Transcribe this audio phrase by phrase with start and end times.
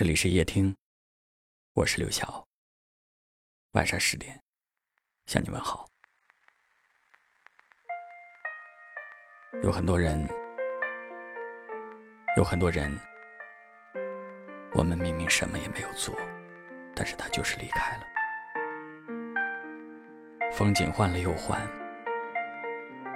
[0.00, 0.74] 这里是夜听，
[1.74, 2.48] 我是刘晓。
[3.72, 4.42] 晚上十点，
[5.26, 5.86] 向你问好。
[9.62, 10.26] 有很多人，
[12.34, 12.98] 有很多人，
[14.72, 16.16] 我们明明什么也没有做，
[16.96, 18.06] 但是他就是离开了。
[20.50, 21.60] 风景换了又换，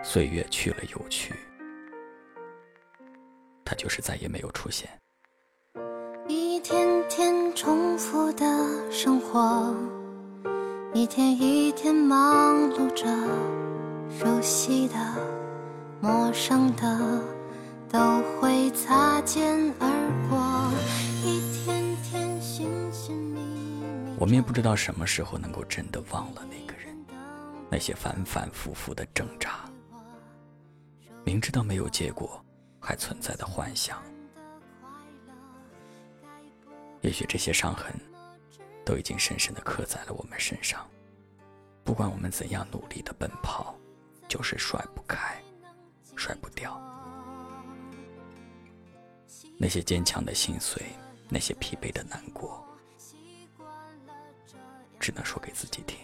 [0.04, 1.34] 岁月去了又去，
[3.64, 4.86] 他就是再也没有出现。
[9.34, 9.74] 活，
[10.94, 13.04] 一天一天忙碌着，
[14.08, 14.94] 熟悉的、
[16.00, 17.20] 陌生的
[17.90, 17.98] 都
[18.38, 19.90] 会擦肩而
[20.30, 20.70] 过。
[21.24, 26.96] 一天天寻寻觅觅，我们也不知道什么时候能够真的忘了那个人，
[27.68, 29.64] 那些反反复复的挣扎，
[31.24, 32.40] 明知道没有结果，
[32.78, 34.00] 还存在的幻想。
[37.00, 37.92] 也许这些伤痕，
[38.84, 40.86] 都已经深深的刻在了我们身上。
[41.82, 43.74] 不管我们怎样努力的奔跑，
[44.28, 45.42] 就是甩不开，
[46.16, 46.80] 甩不掉。
[49.56, 50.82] 那些坚强的心碎，
[51.28, 52.66] 那些疲惫的难过，
[54.98, 55.98] 只能说给自己听。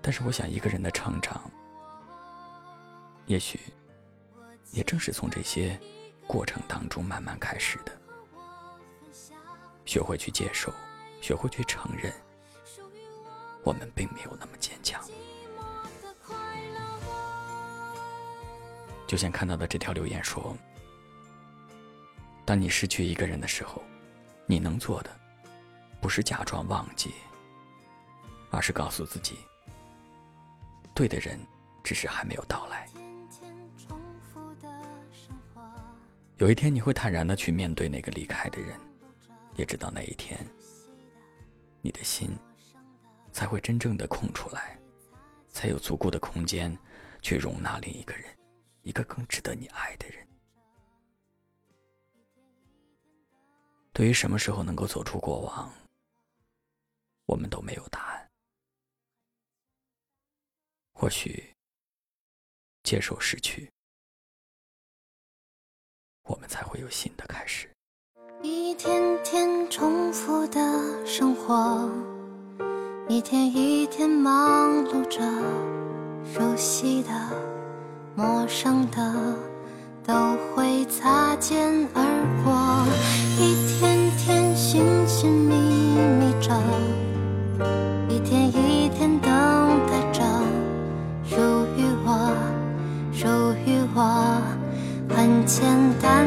[0.00, 1.50] 但是我想，一个人的成长，
[3.26, 3.60] 也许，
[4.72, 5.80] 也正是从这些。
[6.24, 7.92] 过程当中慢慢开始的，
[9.92, 10.72] 学会去接受，
[11.20, 12.10] 学会去承认，
[13.62, 15.04] 我们并没有那么坚强。
[19.06, 20.56] 就像看到的这条留言说
[22.46, 23.82] ：“当你失去一个人的时候，
[24.46, 25.10] 你能做的，
[26.00, 27.12] 不是假装忘记，
[28.50, 29.36] 而是告诉自己，
[30.94, 31.38] 对的人，
[31.84, 32.88] 只是还没有到来。”
[36.38, 38.74] 有一天你会坦然的去面对那个离开的人，
[39.54, 40.38] 也知道那一天，
[41.80, 42.30] 你的心
[43.32, 44.78] 才会真正的空出来，
[45.50, 46.76] 才有足够的空间
[47.20, 48.38] 去容纳另一个人，
[48.82, 50.26] 一个更值得你爱的人。
[53.92, 55.70] 对于什么时候能够走出过往，
[57.26, 58.30] 我们都没有答案。
[60.92, 61.54] 或许，
[62.84, 63.70] 接受失去。
[66.22, 67.68] 我们才会有新的开始。
[68.44, 70.58] 一天天重复的
[71.06, 71.88] 生活，
[73.08, 75.20] 一天一天忙碌着，
[76.34, 77.10] 熟悉的、
[78.16, 79.14] 陌生的
[80.04, 80.12] 都
[80.56, 82.02] 会擦肩而
[82.42, 82.84] 过。
[83.38, 85.54] 一天天寻寻觅
[86.18, 86.52] 觅着，
[88.08, 89.30] 一天一天等
[89.86, 90.24] 待着，
[91.24, 91.36] 属
[91.76, 92.34] 于我，
[93.12, 93.28] 属
[93.64, 94.42] 于我。
[95.14, 95.62] 很简
[96.00, 96.26] 单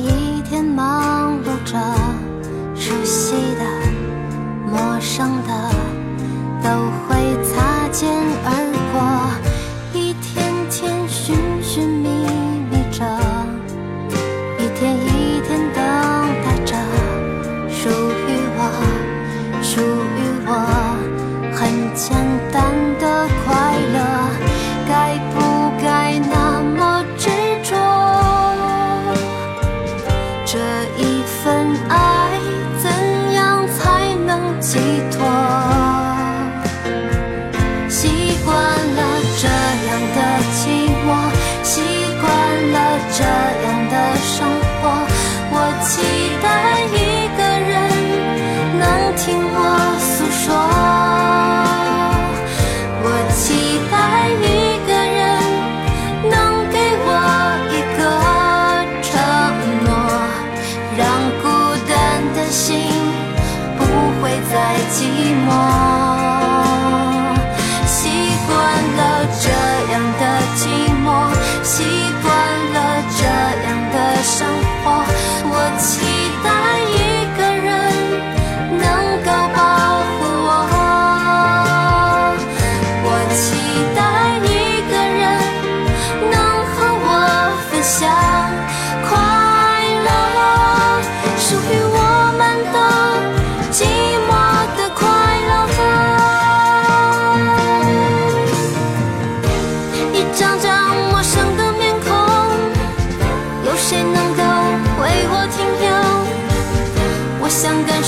[0.00, 1.78] 一天忙碌着，
[2.74, 3.64] 熟悉的、
[4.66, 5.70] 陌生的
[6.62, 6.68] 都
[7.06, 7.08] 会
[7.44, 8.08] 擦肩
[8.44, 8.48] 而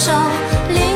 [0.05, 0.11] 手，
[0.69, 0.92] 离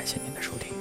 [0.00, 0.79] 感谢您的收听，